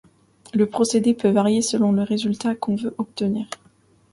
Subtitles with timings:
[0.55, 3.47] Le procédé peut varier selon le résultat qu'on veut obtenir.